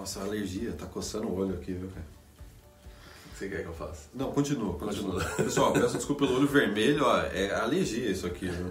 [0.00, 2.06] Nossa, alergia, tá coçando o olho aqui, viu, cara?
[3.26, 4.08] O que você quer que eu faça?
[4.14, 5.12] Não, continua, continua.
[5.12, 5.34] Continua.
[5.36, 8.68] Pessoal, peço desculpa pelo olho vermelho, ó, é alergia isso aqui, viu?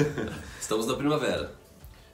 [0.58, 1.52] Estamos na primavera.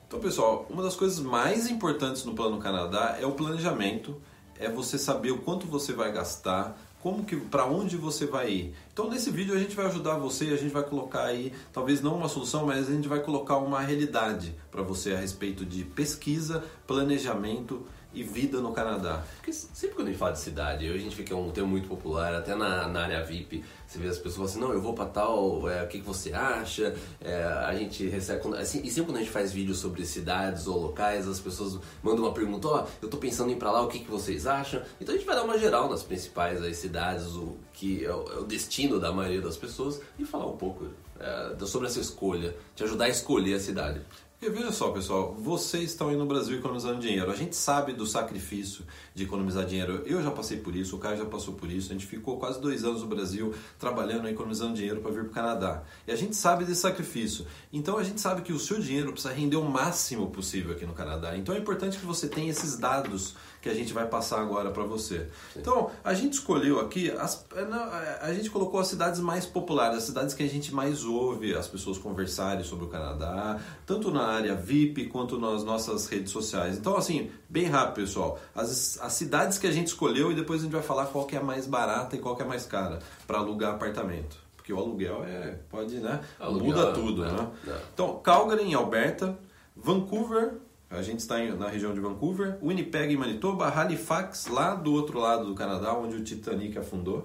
[0.05, 4.21] Então, pessoal, uma das coisas mais importantes no Plano Canadá é o planejamento,
[4.59, 8.75] é você saber o quanto você vai gastar, como que para onde você vai ir.
[8.91, 12.17] Então, nesse vídeo a gente vai ajudar você, a gente vai colocar aí, talvez não
[12.17, 16.65] uma solução, mas a gente vai colocar uma realidade para você a respeito de pesquisa,
[16.85, 19.23] planejamento e vida no Canadá.
[19.35, 21.87] Porque sempre quando a gente fala de cidade, hoje a gente fica um termo muito
[21.87, 25.05] popular, até na, na área VIP, você vê as pessoas assim, não, eu vou pra
[25.05, 26.95] tal, é, o que, que você acha?
[27.21, 28.41] É, a gente recebe.
[28.41, 31.79] quando- Assim, e sempre quando a gente faz vídeos sobre cidades ou locais, as pessoas
[32.01, 34.47] mandam uma pergunta, ó, eu tô pensando em ir pra lá, o que, que vocês
[34.47, 34.81] acham?
[34.99, 38.31] Então a gente vai dar uma geral nas principais aí, cidades, o que é o,
[38.31, 40.87] é o destino da maioria das pessoas, e falar um pouco
[41.19, 44.01] é, sobre essa escolha, te ajudar a escolher a cidade.
[44.39, 47.31] Porque veja só, pessoal, vocês estão aí no Brasil economizando dinheiro.
[47.31, 48.85] A gente sabe do sacrifício
[49.15, 50.03] de economizar dinheiro.
[50.05, 51.89] Eu já passei por isso, o Caio já passou por isso.
[51.89, 55.33] A gente ficou quase dois anos no Brasil trabalhando, economizando dinheiro para vir para o
[55.33, 55.83] Canadá.
[56.07, 57.47] E a gente sabe desse sacrifício.
[57.73, 60.93] Então a gente sabe que o seu dinheiro precisa render o máximo possível aqui no
[60.93, 61.35] Canadá.
[61.35, 63.33] Então é importante que você tenha esses dados
[63.67, 65.27] que a gente vai passar agora para você.
[65.55, 69.97] Então a gente escolheu aqui, as, é, é, a gente colocou as cidades mais populares,
[69.97, 74.25] as cidades que a gente mais ouve as pessoas conversarem sobre o Canadá, tanto na
[74.25, 76.77] área VIP quanto nas nossas redes sociais.
[76.77, 78.39] Então, assim, bem rápido, pessoal.
[78.55, 81.35] As, as cidades que a gente escolheu e depois a gente vai falar qual que
[81.35, 84.37] é a mais barata e qual que é a mais cara para alugar apartamento.
[84.55, 86.21] Porque o aluguel é, pode, né?
[86.39, 87.31] Aluguel, muda tudo, né?
[87.31, 87.51] né?
[87.65, 87.75] Não.
[87.93, 89.37] Então, Calgary em Alberta,
[89.75, 90.55] Vancouver,
[90.89, 95.53] a gente está na região de Vancouver, Winnipeg Manitoba, Halifax, lá do outro lado do
[95.53, 97.23] Canadá, onde o Titanic afundou,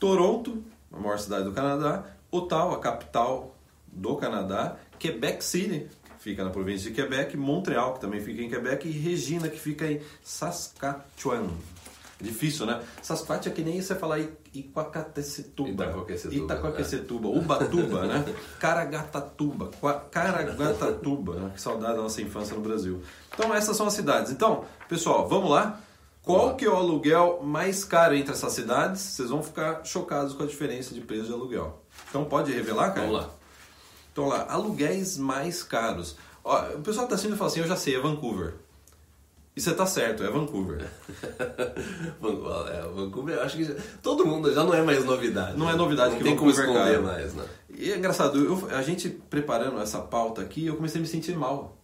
[0.00, 3.54] Toronto, a maior cidade do Canadá, Ottawa, a capital
[3.86, 5.86] do Canadá, Quebec City,
[6.18, 9.90] fica na província de Quebec, Montreal, que também fica em Quebec, e Regina, que fica
[9.90, 11.50] em Saskatchewan.
[12.20, 12.82] Difícil, né?
[13.02, 15.68] Saskatchewan é que nem você falar I- Iquaquecetuba.
[15.68, 17.28] Itaquaquecetuba, Itaquaquecetuba.
[17.28, 18.24] Ubatuba, né?
[18.58, 19.70] Caraguatatuba.
[19.80, 21.50] Qua- Caraguatatuba, né?
[21.54, 23.02] Que saudade da nossa infância no Brasil.
[23.34, 24.32] Então, essas são as cidades.
[24.32, 25.80] Então, pessoal, vamos lá?
[26.22, 29.00] Qual que é o aluguel mais caro entre essas cidades?
[29.00, 31.82] Vocês vão ficar chocados com a diferença de preço de aluguel.
[32.08, 33.06] Então, pode revelar, cara?
[33.06, 33.30] Vamos lá.
[34.12, 36.16] Então, lá, aluguéis mais caros.
[36.42, 38.54] Ó, o pessoal tá assistindo fala assim, eu já sei, é Vancouver.
[39.56, 40.86] E você tá certo, é Vancouver.
[42.20, 45.56] Vancouver, é, Vancouver, eu acho que já- todo mundo já não é mais novidade.
[45.58, 47.04] Não é novidade não que tem como Vancouver é esconder caro.
[47.22, 47.44] mais, né?
[47.70, 51.34] E é engraçado, eu- a gente preparando essa pauta aqui, eu comecei a me sentir
[51.36, 51.76] mal.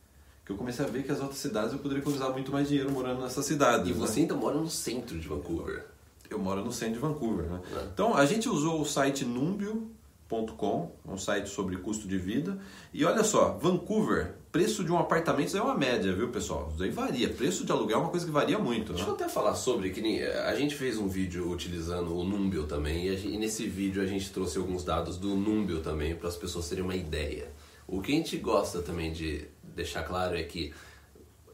[0.44, 2.90] Que eu comecei a ver que as outras cidades eu poderia economizar muito mais dinheiro
[2.90, 3.88] morando nessas cidades.
[3.88, 3.98] E né?
[3.98, 5.86] você ainda mora no centro de Vancouver.
[6.28, 7.60] Eu moro no centro de Vancouver, né?
[7.76, 7.84] É.
[7.92, 12.58] Então, a gente usou o site numbio.com, um site sobre custo de vida.
[12.92, 16.70] E olha só, Vancouver, preço de um apartamento, é uma média, viu, pessoal?
[16.74, 17.28] Isso aí varia.
[17.30, 19.10] Preço de aluguel é uma coisa que varia muito, Deixa né?
[19.10, 22.64] eu até falar sobre que nem, eh, a gente fez um vídeo utilizando o Numbio
[22.64, 26.14] também e, a gen- e nesse vídeo a gente trouxe alguns dados do Numbio também
[26.14, 27.50] para as pessoas terem uma ideia.
[27.88, 30.72] O que a gente gosta também de deixar claro é que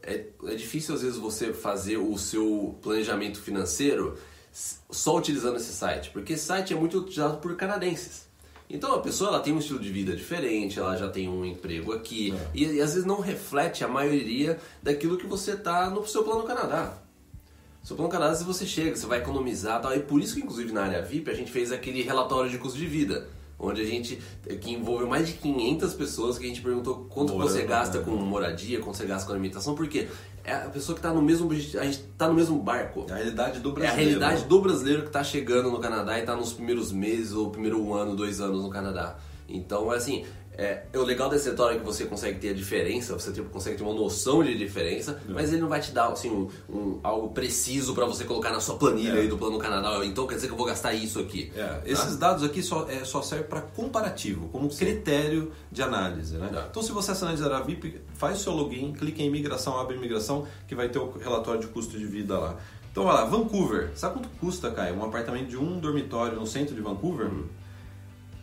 [0.03, 4.17] é, é difícil às vezes você fazer o seu planejamento financeiro
[4.51, 8.27] só utilizando esse site, porque esse site é muito utilizado por canadenses.
[8.69, 11.91] Então a pessoa ela tem um estilo de vida diferente, ela já tem um emprego
[11.91, 16.23] aqui e, e às vezes não reflete a maioria daquilo que você tá no seu
[16.23, 16.93] plano Canadá.
[17.83, 19.95] Seu plano Canadá, se você chega, você vai economizar e tal.
[19.95, 22.77] E por isso que, inclusive, na área VIP, a gente fez aquele relatório de custo
[22.77, 23.27] de vida.
[23.59, 24.17] Onde a gente,
[24.61, 28.05] que envolveu mais de 500 pessoas, que a gente perguntou quanto Morando, você gasta né?
[28.05, 29.75] com moradia, quanto você gasta com alimentação.
[29.75, 30.07] Porque
[30.45, 31.51] é a pessoa que está no mesmo...
[31.51, 33.05] A gente tá no mesmo barco.
[33.09, 34.09] É a realidade do É a brasileiro.
[34.19, 37.93] realidade do brasileiro que está chegando no Canadá e está nos primeiros meses ou primeiro
[37.93, 39.17] ano, dois anos no Canadá.
[39.49, 40.25] Então, assim,
[40.59, 43.77] é, o legal desse setor é que você consegue ter a diferença, você tipo, consegue
[43.77, 47.29] ter uma noção de diferença, mas ele não vai te dar assim, um, um- algo
[47.29, 49.21] preciso para você colocar na sua planilha É.
[49.21, 50.05] aí do Plano Canadá.
[50.05, 51.51] Então quer dizer que eu vou gastar isso aqui.
[51.55, 51.81] É, Tá?
[51.85, 56.35] esses dados aqui só, é, só servem para comparativo, como critério de análise.
[56.37, 56.49] Né?
[56.51, 56.67] Tá.
[56.69, 60.45] Então, se você assinar Zara VIP, faz o seu login, clica em imigração, abre imigração,
[60.67, 62.57] que vai ter o relatório de custo de vida lá.
[62.91, 63.91] Então, vai lá, Vancouver.
[63.95, 67.29] Sabe quanto custa, Caio, um apartamento de um dormitório no centro de Vancouver?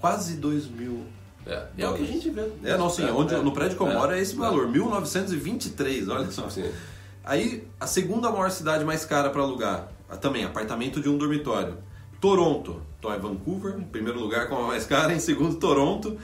[0.00, 1.04] Quase 2 mil.
[1.46, 2.50] É, é o que a gente vê.
[2.64, 4.37] É, não, sim, onde, é, no prédio que eu é, moro é esse é.
[4.37, 6.48] valor, 1923, olha só.
[6.48, 6.70] Sim.
[7.25, 9.88] Aí, a segunda maior cidade mais cara para alugar,
[10.20, 11.78] também, apartamento de um dormitório.
[12.20, 12.82] Toronto.
[12.98, 16.19] Então é Vancouver, em primeiro lugar com a mais cara, em segundo Toronto.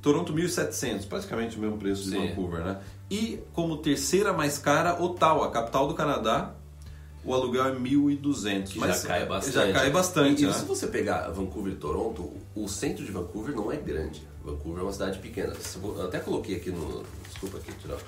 [0.00, 2.28] Toronto 1.700, praticamente o mesmo preço de Sim.
[2.28, 2.80] Vancouver, né?
[3.08, 6.54] E como terceira mais cara, Ottawa, capital do Canadá.
[7.24, 8.70] O aluguel é 1.200.
[8.70, 9.54] Que mas já cai bastante.
[9.54, 10.52] Já cai bastante, E, né?
[10.52, 14.26] se você pegar Vancouver e Toronto, o centro de Vancouver não é grande.
[14.44, 15.52] Vancouver é uma cidade pequena.
[15.82, 17.04] Eu até coloquei aqui no.
[17.28, 17.98] Desculpa aqui, tirar.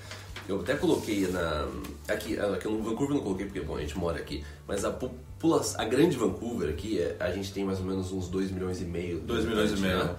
[0.49, 1.69] Eu até coloquei na.
[2.09, 4.45] Aqui, aqui no Vancouver não coloquei porque bom, a gente mora aqui.
[4.67, 5.81] Mas a população.
[5.81, 8.85] A grande Vancouver aqui, é, a gente tem mais ou menos uns 2 milhões e
[8.85, 9.21] meio.
[9.21, 10.05] 2 milhões e meio.
[10.05, 10.17] Né?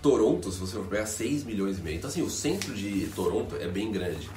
[0.00, 1.96] Toronto, se você for pegar 6 milhões e meio.
[1.96, 4.28] Então assim, o centro de Toronto é bem grande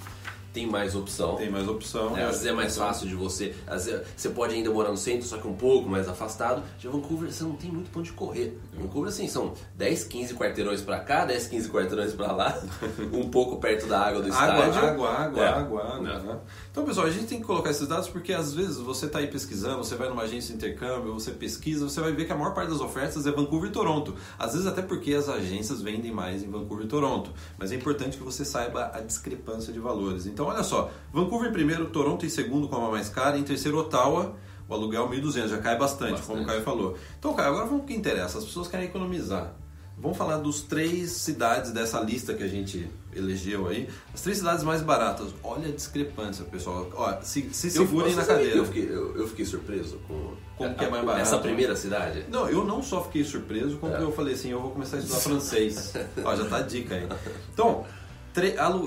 [0.55, 1.35] tem mais opção.
[1.35, 2.17] Tem mais opção.
[2.17, 3.53] É, às vezes é mais fácil de você.
[3.67, 6.63] Às vezes você pode ainda morar no centro, só que um pouco mais afastado.
[6.79, 8.57] Já Vancouver você não tem muito ponto de correr.
[8.73, 12.57] Vancouver assim, são 10, 15 quarteirões para cá, 10, 15 quarteirões para lá,
[13.11, 14.89] um pouco perto da água do água, estádio.
[14.89, 15.47] Água, água, é.
[15.49, 16.09] água, água.
[16.09, 16.19] É.
[16.19, 16.39] Né?
[16.71, 19.27] Então, pessoal, a gente tem que colocar esses dados porque às vezes você está aí
[19.27, 22.53] pesquisando, você vai numa agência de intercâmbio, você pesquisa, você vai ver que a maior
[22.53, 24.15] parte das ofertas é Vancouver e Toronto.
[24.39, 27.33] Às vezes até porque as agências vendem mais em Vancouver e Toronto.
[27.57, 30.25] Mas é importante que você saiba a discrepância de valores.
[30.25, 33.77] Então, olha só, Vancouver em primeiro, Toronto em segundo como a mais cara, em terceiro
[33.77, 34.35] Ottawa,
[34.67, 36.97] o aluguel 1.200, já cai bastante, bastante, como o Caio falou.
[37.19, 39.53] Então, Caio, agora vamos o que interessa, as pessoas querem economizar.
[39.97, 43.87] Vamos falar dos três cidades dessa lista que a gente elegeu aí.
[44.13, 45.33] As três cidades mais baratas.
[45.41, 46.89] Olha a discrepância, pessoal.
[46.93, 48.57] Ó, se, se segurem na cadeira.
[48.57, 51.21] Eu fiquei, eu, eu fiquei, surpreso com como que é mais barato.
[51.21, 52.25] Essa primeira cidade?
[52.29, 54.01] Não, eu não só fiquei surpreso, como é.
[54.01, 55.93] eu falei assim, eu vou começar a estudar francês.
[56.25, 57.07] ó, já tá a dica aí.
[57.53, 57.85] Então,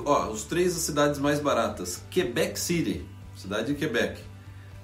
[0.04, 2.02] ó, os três cidades mais baratas.
[2.10, 3.04] Quebec City,
[3.36, 4.20] cidade de Quebec.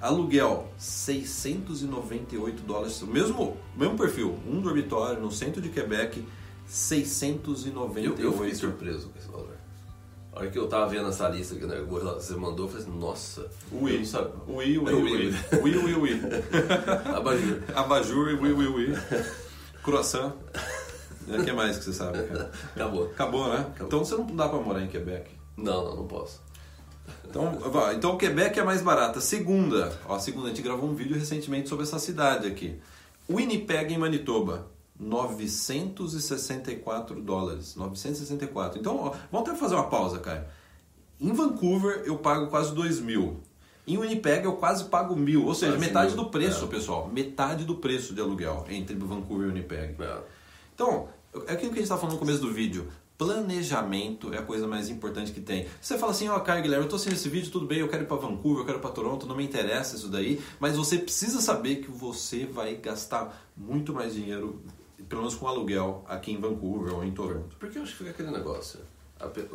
[0.01, 3.01] Aluguel, 698 dólares.
[3.03, 6.23] Mesmo, mesmo perfil, um dormitório no centro de Quebec,
[6.67, 8.21] 698.
[8.21, 9.55] Eu, eu fiquei surpreso com esse valor.
[10.35, 12.99] A hora que eu tava vendo essa lista que né, você mandou, eu falei assim,
[12.99, 14.31] nossa, ui, sabe.
[14.49, 15.35] Ui, ui, ui.
[15.63, 16.21] Ui, ui, ui.
[17.17, 17.63] Abajur.
[17.75, 18.99] Abajur, ui, ui, ui.
[19.83, 20.35] Croissant.
[21.29, 22.51] O que mais que você sabe, cara?
[22.75, 23.05] Acabou.
[23.05, 23.61] Acabou, né?
[23.61, 23.87] Acabou.
[23.87, 25.31] Então você não dá pra morar em Quebec.
[25.57, 26.43] Não, não, não posso.
[27.29, 27.59] Então,
[27.95, 29.21] então Quebec é mais barata.
[29.21, 32.79] Segunda, ó, segunda, a gente gravou um vídeo recentemente sobre essa cidade aqui.
[33.29, 34.73] Winnipeg, em Manitoba.
[34.99, 37.75] 964 dólares.
[37.75, 38.79] 964.
[38.79, 40.49] Então, ó, vamos até fazer uma pausa, cara.
[41.21, 43.41] Em Vancouver eu pago quase 2 mil.
[43.87, 45.47] Em Winnipeg eu quase pago mil.
[45.47, 46.25] Ou seja, quase metade mil.
[46.25, 46.69] do preço, é.
[46.69, 47.11] pessoal.
[47.13, 49.97] Metade do preço de aluguel entre Vancouver e Winnipeg.
[50.01, 50.19] É.
[50.75, 51.09] Então,
[51.47, 52.89] é aquilo que a gente estava falando no começo do vídeo.
[53.17, 55.69] Planejamento é a coisa mais importante que tem.
[55.81, 58.03] Você fala assim, ó, oh, Guilherme, eu estou assistindo esse vídeo, tudo bem, eu quero
[58.03, 60.99] ir para Vancouver, eu quero ir para Toronto, não me interessa isso daí, mas você
[60.99, 64.61] precisa saber que você vai gastar muito mais dinheiro,
[65.09, 67.57] pelo menos com aluguel, aqui em Vancouver ou em Toronto.
[67.57, 68.81] Porque eu acho que fica aquele negócio.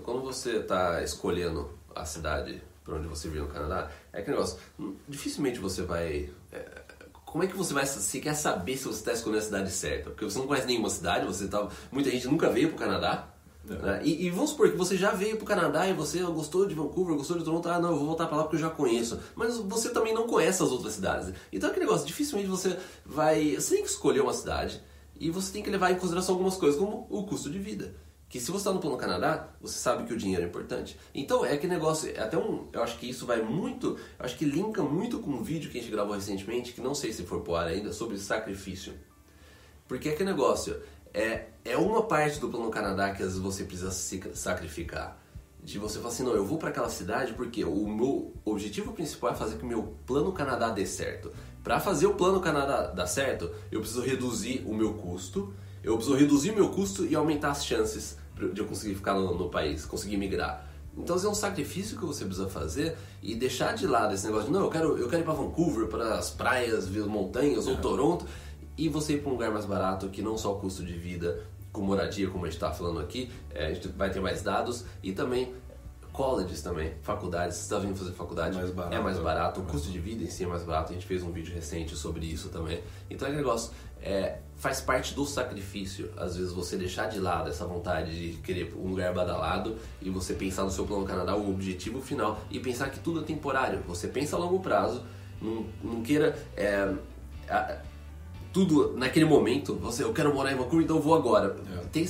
[0.04, 4.57] Quando você está escolhendo a cidade para onde você vir no Canadá, é aquele negócio.
[4.80, 6.30] Hum, dificilmente você vai.
[6.51, 6.81] É,
[7.31, 10.09] como é que você vai você quer saber se você está escolhendo a cidade certa?
[10.09, 13.27] Porque você não conhece nenhuma cidade, você tá, muita gente nunca veio para o Canadá.
[13.69, 13.73] É.
[13.73, 14.01] Né?
[14.03, 16.73] E, e, vamos supor que você já veio para o Canadá e você gostou de
[16.73, 19.19] Vancouver, gostou de Toronto, ah não, eu vou voltar para lá porque eu já conheço.
[19.35, 21.31] Mas você também não conhece as outras cidades.
[21.53, 23.55] Então é aquele negócio, dificilmente você vai.
[23.55, 24.81] Você tem que escolher uma cidade
[25.19, 27.93] e você tem que levar em consideração algumas coisas, como o custo de vida
[28.29, 30.97] que se você está no plano Canadá, você sabe que o dinheiro é importante.
[31.15, 34.37] Então é aquele negócio, é até um, eu acho que isso vai muito, eu acho
[34.37, 37.23] que linka muito com um vídeo que a gente gravou recentemente, que não sei se
[37.23, 38.93] for pro ar ainda, sobre sacrifício.
[39.87, 40.79] Porque é aquele negócio,
[41.11, 45.19] é, é uma parte do plano Canadá que às vezes você precisa se sacrificar.
[45.61, 49.31] De você falar assim, não, eu vou para aquela cidade porque o meu objetivo principal
[49.31, 51.33] é fazer que o meu plano Canadá dê certo.
[51.63, 55.53] Para fazer o plano Canadá dar certo, eu preciso reduzir o meu custo,
[55.83, 58.17] eu preciso reduzir meu custo e aumentar as chances
[58.53, 60.67] de eu conseguir ficar no, no país, conseguir migrar.
[60.97, 64.53] Então é um sacrifício que você precisa fazer e deixar de lado esse negócio de
[64.53, 68.25] não, eu quero, eu quero ir para Vancouver, para as praias, ver montanhas ou Toronto
[68.77, 71.43] e você ir para um lugar mais barato que não só o custo de vida
[71.71, 74.86] com moradia, como a gente está falando aqui, é, a gente vai ter mais dados
[75.03, 75.53] e também
[76.19, 79.89] colleges também, faculdades, você está vindo fazer faculdade, mais barato, é mais barato, o custo
[79.89, 82.49] de vida em si é mais barato, a gente fez um vídeo recente sobre isso
[82.49, 82.83] também.
[83.09, 83.71] Então é negócio,
[84.01, 88.73] é, faz parte do sacrifício, às vezes você deixar de lado essa vontade de querer
[88.75, 92.89] um lugar badalado e você pensar no seu plano Canadá, o objetivo final, e pensar
[92.89, 93.81] que tudo é temporário.
[93.88, 95.01] Você pensa a longo prazo,
[95.41, 96.95] não, não queira é,
[97.49, 97.77] a,
[98.51, 101.55] tudo naquele momento, você, eu quero morar em Vancouver, então eu vou agora.
[101.77, 101.85] É.
[101.85, 102.03] Tem,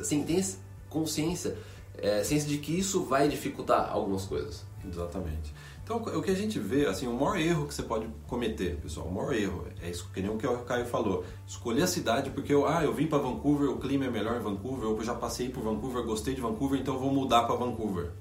[0.00, 0.44] assim, tem
[0.90, 1.56] consciência
[1.98, 4.64] é, ciência de que isso vai dificultar algumas coisas.
[4.86, 5.54] Exatamente.
[5.84, 9.06] Então, o que a gente vê, assim, o maior erro que você pode cometer, pessoal,
[9.06, 11.24] o maior erro é isso, que nem o que o Caio falou.
[11.46, 14.42] Escolher a cidade porque eu, ah, eu vim para Vancouver, o clima é melhor em
[14.42, 18.12] Vancouver, eu já passei por Vancouver, gostei de Vancouver, então eu vou mudar para Vancouver.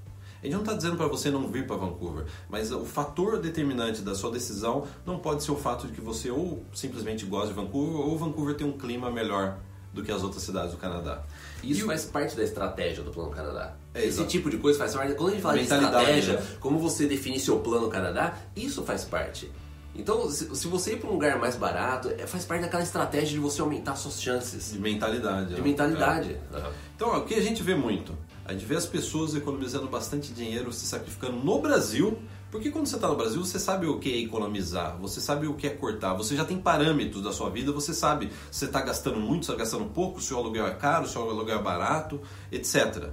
[0.42, 4.02] A gente não está dizendo para você não vir para Vancouver, mas o fator determinante
[4.02, 7.54] da sua decisão não pode ser o fato de que você ou simplesmente gosta de
[7.54, 9.60] Vancouver ou Vancouver tem um clima melhor
[9.94, 11.22] do que as outras cidades do Canadá.
[11.64, 12.10] Isso e faz o...
[12.10, 13.74] parte da estratégia do Plano Canadá.
[13.94, 15.14] É, Esse tipo de coisa faz parte.
[15.16, 16.48] Quando a gente fala de estratégia, né?
[16.60, 19.52] como você definir seu Plano Canadá, isso faz parte.
[19.94, 23.40] Então, se, você ir para um lugar mais barato, é, faz parte daquela estratégia de
[23.40, 24.72] você aumentar suas chances.
[24.72, 25.50] De mentalidade.
[25.50, 25.62] De né?
[25.62, 26.38] mentalidade.
[26.54, 26.72] É.
[26.96, 28.16] Então, o que a gente vê muito?
[28.52, 32.20] A gente vê as pessoas economizando bastante dinheiro, se sacrificando no Brasil,
[32.52, 35.54] porque quando você está no Brasil, você sabe o que é economizar, você sabe o
[35.54, 38.82] que é cortar, você já tem parâmetros da sua vida, você sabe se você está
[38.82, 41.64] gastando muito, se está gastando pouco, se o aluguel é caro, se o aluguel é
[41.64, 42.20] barato,
[42.52, 43.12] etc.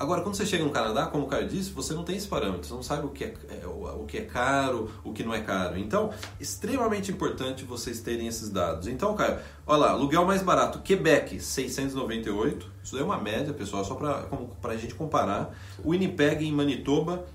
[0.00, 2.64] Agora, quando você chega no Canadá, como o Caio disse, você não tem esse parâmetro,
[2.64, 5.40] você não sabe o que é, é, o, que é caro, o que não é
[5.40, 5.76] caro.
[5.76, 8.86] Então, extremamente importante vocês terem esses dados.
[8.86, 12.70] Então, Caio, olha lá, aluguel mais barato, Quebec, 698.
[12.80, 15.52] Isso daí é uma média, pessoal, só para a gente comparar.
[15.84, 17.26] Winnipeg, em Manitoba,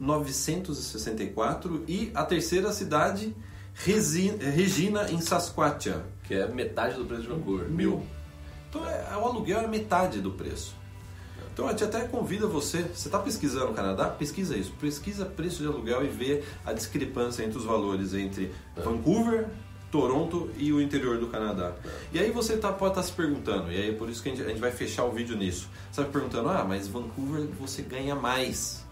[0.00, 1.84] 964.
[1.86, 3.36] E a terceira cidade,
[3.74, 6.02] Regina, em Saskatchewan.
[6.24, 7.68] Que é metade do preço de Vancouver.
[7.68, 8.02] Mil.
[8.70, 10.85] Então, é, o aluguel é metade do preço.
[11.56, 15.62] Então a gente até convida você, você está pesquisando no Canadá, pesquisa isso, pesquisa preço
[15.62, 19.48] de aluguel e vê a discrepância entre os valores entre Vancouver,
[19.90, 21.72] Toronto e o interior do Canadá.
[22.12, 24.32] E aí você tá, pode estar se perguntando, e aí é por isso que a
[24.32, 25.70] gente, a gente vai fechar o vídeo nisso.
[25.90, 28.84] Você vai perguntando, ah, mas Vancouver você ganha mais,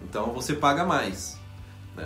[0.00, 1.36] então você paga mais.
[1.98, 2.02] É,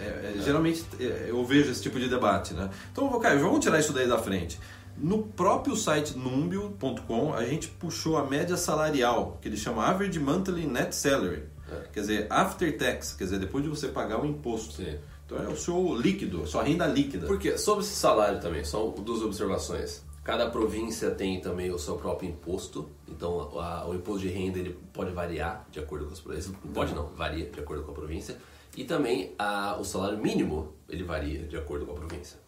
[0.00, 2.68] é, é, geralmente é, eu vejo esse tipo de debate, né?
[2.90, 4.58] Então, Caio, vamos tirar isso daí da frente.
[4.96, 10.66] No próprio site numbio.com, a gente puxou a média salarial, que ele chama Average Monthly
[10.66, 11.44] Net Salary.
[11.70, 11.88] É.
[11.92, 14.74] Quer dizer, after tax, quer dizer, depois de você pagar o imposto.
[14.74, 14.98] Sim.
[15.24, 17.26] Então é o seu líquido, a sua renda líquida.
[17.26, 20.04] Porque sobre esse salário também, só duas observações.
[20.22, 24.78] Cada província tem também o seu próprio imposto, então a- o imposto de renda ele
[24.92, 26.54] pode variar de acordo com as províncias.
[26.72, 28.36] Pode não, varia de acordo com a província.
[28.76, 32.38] E também a- o salário mínimo ele varia de acordo com a província.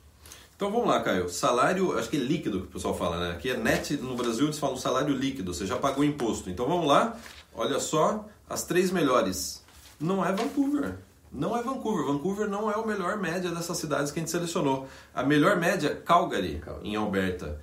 [0.56, 1.28] Então vamos lá, Caio.
[1.28, 3.32] Salário, acho que é líquido que o pessoal fala, né?
[3.32, 6.49] Aqui é net, no Brasil eles falam salário líquido, você já pagou imposto.
[6.49, 7.16] Então vamos lá,
[7.54, 9.64] olha só, as três melhores.
[10.00, 10.96] Não é Vancouver.
[11.32, 12.06] Não é Vancouver.
[12.06, 14.87] Vancouver não é o melhor média dessas cidades que a gente selecionou.
[15.12, 16.88] A melhor média, Calgary, Calgary.
[16.88, 17.61] em Alberta.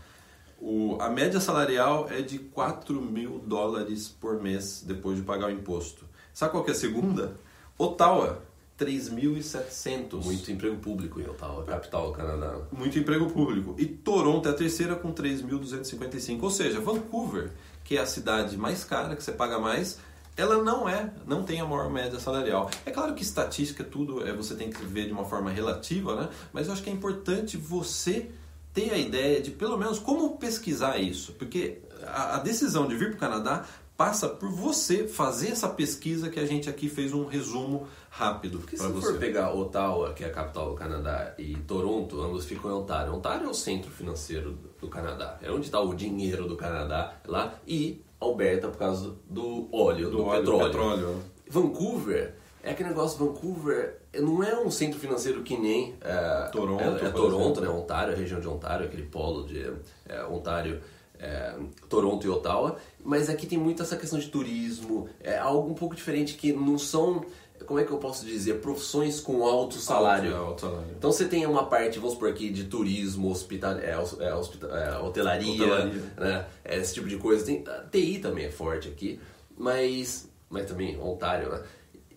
[0.59, 5.51] O, a média salarial é de 4 mil dólares por mês depois de pagar o
[5.51, 6.05] imposto.
[6.33, 7.37] Sabe qual que é a segunda?
[7.77, 8.43] Ottawa,
[8.81, 10.23] 3.700.
[10.23, 12.57] Muito emprego público em Ottawa, capital do Canadá.
[12.71, 13.75] muito emprego público.
[13.77, 16.41] E Toronto é a terceira com 3.255.
[16.41, 17.51] Ou seja, Vancouver,
[17.83, 19.99] que é a cidade mais cara, que você paga mais,
[20.35, 22.71] ela não é, não tem a maior média salarial.
[22.85, 26.29] É claro que estatística, tudo é, você tem que ver de uma forma relativa, né?
[26.51, 28.31] Mas eu acho que é importante você
[28.73, 31.33] ter a ideia de pelo menos como pesquisar isso.
[31.33, 33.65] Porque a, a decisão de vir para o Canadá
[34.01, 38.75] passa por você fazer essa pesquisa que a gente aqui fez um resumo rápido para
[38.75, 39.11] se você.
[39.11, 43.13] for pegar Ottawa, que é a capital do Canadá, e Toronto, ambos ficam em Ontário.
[43.13, 45.37] Ontário é o centro financeiro do Canadá.
[45.39, 47.53] É onde está o dinheiro do Canadá lá.
[47.67, 50.65] E Alberta por causa do óleo, do, do óleo, petróleo.
[50.65, 51.19] petróleo.
[51.47, 56.87] Vancouver é aquele negócio, Vancouver não é um centro financeiro que nem é, Toronto, é,
[56.87, 57.61] é Toronto, exemplo.
[57.61, 57.69] né?
[57.69, 59.71] Ontário, a região de Ontário, aquele polo de
[60.09, 60.81] é, Ontário,
[61.21, 61.55] é,
[61.87, 62.77] Toronto e Ottawa.
[63.03, 66.77] Mas aqui tem muito essa questão de turismo, é algo um pouco diferente que não
[66.77, 67.23] são,
[67.65, 70.35] como é que eu posso dizer, profissões com alto salário.
[70.35, 70.87] Alto, alto salário.
[70.97, 74.97] Então você tem uma parte, vamos por aqui, de turismo, hospital, é, é, hospita- é,
[74.99, 76.13] hotelaria, Hotelaria.
[76.17, 76.45] né?
[76.65, 77.45] É, esse tipo de coisa.
[77.45, 79.19] Tem, a TI também é forte aqui,
[79.57, 81.61] mas, mas também Ontário, né?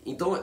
[0.07, 0.35] Então,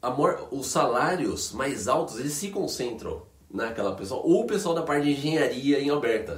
[0.00, 4.82] a maior- os salários mais altos, eles se concentram naquela pessoa, ou o pessoal da
[4.82, 6.36] parte de engenharia em Alberta.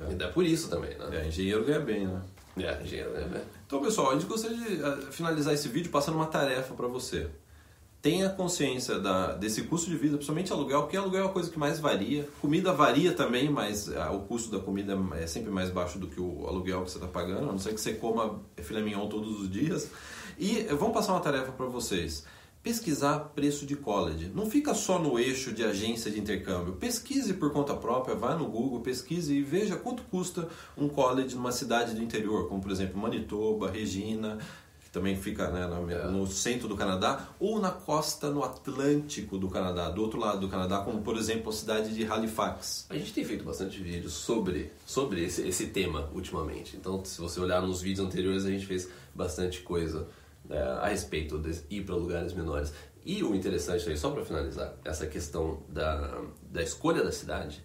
[0.00, 0.24] É.
[0.24, 1.22] É por isso também, né?
[1.22, 2.22] É, engenheiro ganha bem, né?
[2.56, 3.44] É, engenheiro, né?
[3.66, 7.28] Então, pessoal, a gente gostaria de eh, finalizar esse vídeo passando uma tarefa para você.
[8.02, 11.58] Tenha consciência da, desse custo de vida, principalmente aluguel, porque aluguel é a coisa que
[11.58, 12.26] mais varia.
[12.40, 16.18] Comida varia também, mas ah, o custo da comida é sempre mais baixo do que
[16.18, 19.40] o aluguel que você está pagando, a não ser que você coma filé mignon todos
[19.40, 19.90] os dias.
[20.38, 22.24] E eh, vamos passar uma tarefa para vocês.
[22.62, 24.30] Pesquisar preço de college.
[24.34, 26.74] Não fica só no eixo de agência de intercâmbio.
[26.74, 31.52] Pesquise por conta própria, vá no Google, pesquise e veja quanto custa um college numa
[31.52, 34.36] cidade do interior, como por exemplo Manitoba, Regina,
[34.84, 39.48] que também fica né, na- no centro do Canadá, ou na costa no Atlântico do
[39.48, 42.84] Canadá, do outro lado do Canadá, como por exemplo a cidade de Halifax.
[42.90, 46.76] A gente tem feito bastante vídeos sobre, sobre esse, esse tema ultimamente.
[46.76, 50.06] Então, se você olhar nos vídeos anteriores, a gente fez bastante coisa
[50.48, 52.72] é, a respeito de ir para lugares menores.
[53.04, 57.64] E o interessante aí, só para finalizar, essa questão da, da escolha da cidade,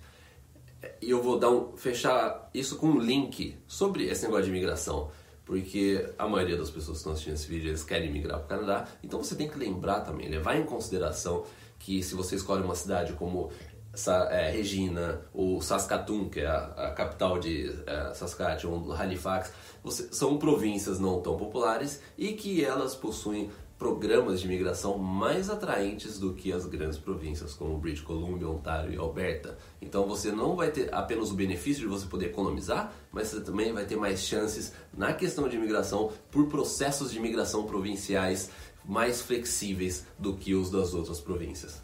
[1.02, 5.12] e eu vou dar um, fechar isso com um link sobre esse negócio de imigração,
[5.46, 8.60] porque a maioria das pessoas que estão assistindo esse vídeo eles querem migrar para o
[8.60, 11.46] Canadá, então você tem que lembrar também, levar em consideração
[11.80, 13.52] que se você escolhe uma cidade como
[13.96, 19.52] Sa- é, Regina ou Saskatoon, que é a, a capital de é, Saskatchewan, Halifax,
[19.84, 26.18] você- são províncias não tão populares e que elas possuem programas de imigração mais atraentes
[26.18, 29.58] do que as grandes províncias como British Columbia, Ontário e Alberta.
[29.82, 33.74] Então você não vai ter apenas o benefício de você poder economizar, mas você também
[33.74, 38.50] vai ter mais chances na questão de imigração por processos de imigração provinciais
[38.86, 41.84] mais flexíveis do que os das outras províncias.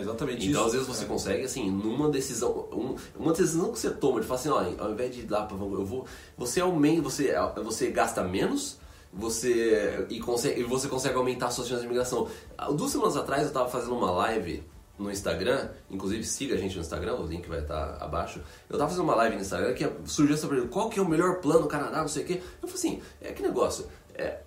[0.00, 0.66] Exatamente então, isso.
[0.66, 1.08] às vezes você É.
[1.08, 4.92] consegue, assim, numa decisão, um- uma decisão que você toma, de falar assim, ó, ao
[4.92, 7.34] invés de ir lá para eu vou, você aumenta, você,
[7.64, 8.78] você gasta menos,
[9.12, 12.28] você e, consegue, e você consegue aumentar suas chances de imigração.
[12.56, 14.62] Há Duas semanas atrás eu estava fazendo uma live
[14.98, 18.40] no Instagram, inclusive siga a gente no Instagram, o link vai estar abaixo.
[18.68, 21.08] Eu estava fazendo uma live no Instagram que surgiu essa pergunta, qual que é o
[21.08, 22.40] melhor plano no Canadá, não sei o quê.
[22.62, 24.38] Eu falei assim, é que negócio, é,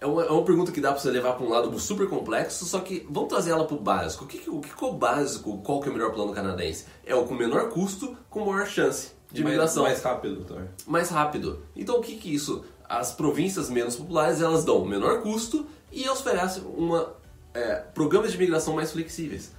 [0.00, 2.64] é uma, é uma pergunta que dá pra você levar pra um lado super complexo,
[2.66, 4.24] só que vamos trazer ela pro básico.
[4.24, 5.58] O que, o que é o básico?
[5.58, 6.84] Qual que é o melhor plano canadense?
[7.04, 9.82] É o com menor custo, com maior chance de mais, imigração.
[9.84, 10.62] mais rápido, tá?
[10.86, 11.62] mais rápido.
[11.74, 12.64] Então o que que isso?
[12.88, 17.14] As províncias menos populares elas dão menor custo e oferecem uma,
[17.54, 19.52] é, programas de imigração mais flexíveis.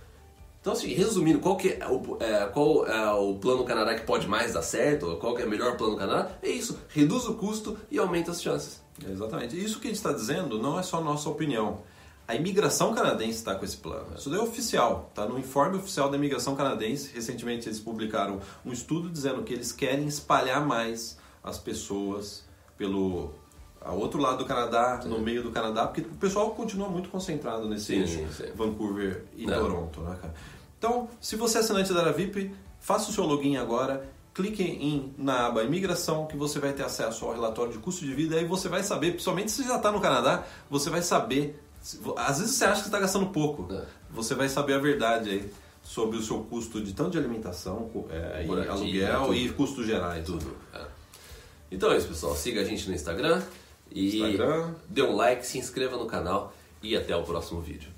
[0.67, 4.27] Então, assim, resumindo, qual, que é o, é, qual é o plano Canadá que pode
[4.27, 5.15] mais dar certo?
[5.15, 6.29] Qual que é o melhor plano Canadá?
[6.43, 8.81] É isso, reduz o custo e aumenta as chances.
[9.09, 9.57] Exatamente.
[9.57, 11.83] Isso que a gente está dizendo não é só nossa opinião.
[12.27, 14.07] A imigração canadense está com esse plano.
[14.17, 17.13] Isso daí é oficial, tá no informe oficial da imigração canadense.
[17.15, 22.43] Recentemente eles publicaram um estudo dizendo que eles querem espalhar mais as pessoas
[22.77, 23.33] pelo
[23.87, 27.67] ao outro lado do Canadá, no meio do Canadá, porque o pessoal continua muito concentrado
[27.67, 28.51] nesse Sim, eixo, sim.
[28.55, 29.59] Vancouver e Não.
[29.59, 30.33] Toronto, né, cara?
[30.77, 35.47] Então, se você é assinante da Aravip, faça o seu login agora, clique em, na
[35.47, 38.45] aba imigração, que você vai ter acesso ao relatório de custo de vida, e aí
[38.45, 41.59] você vai saber, principalmente se você já está no Canadá, você vai saber,
[42.17, 43.83] às vezes você acha que está gastando pouco, É.
[44.11, 45.51] você vai saber a verdade aí
[45.81, 49.35] sobre o seu custo de tanto de alimentação, é, e Moradia, aluguel tudo.
[49.35, 50.25] e custos gerais.
[50.25, 50.55] Tudo.
[50.73, 50.85] é.
[51.71, 52.35] Então é isso, pessoal.
[52.35, 53.41] Siga a gente no Instagram
[53.91, 54.75] e Instagram.
[54.87, 57.96] dê um like, se inscreva no canal e até o próximo vídeo.